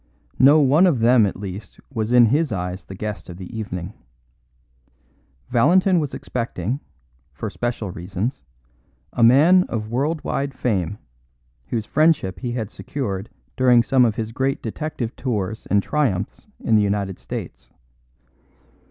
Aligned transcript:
No 0.39 0.59
one 0.61 0.87
of 0.87 0.97
them 0.97 1.27
at 1.27 1.35
least 1.39 1.79
was 1.93 2.11
in 2.11 2.25
his 2.25 2.51
eyes 2.51 2.85
the 2.85 2.95
guest 2.95 3.29
of 3.29 3.37
the 3.37 3.55
evening. 3.55 3.93
Valentin 5.49 5.99
was 5.99 6.15
expecting, 6.15 6.79
for 7.33 7.51
special 7.51 7.91
reasons, 7.91 8.43
a 9.13 9.21
man 9.21 9.63
of 9.65 9.91
world 9.91 10.23
wide 10.23 10.55
fame, 10.55 10.97
whose 11.67 11.85
friendship 11.85 12.39
he 12.39 12.53
had 12.53 12.71
secured 12.71 13.29
during 13.55 13.83
some 13.83 14.03
of 14.03 14.15
his 14.15 14.31
great 14.31 14.63
detective 14.63 15.15
tours 15.15 15.67
and 15.67 15.83
triumphs 15.83 16.47
in 16.61 16.75
the 16.75 16.81
United 16.81 17.19
States. 17.19 17.69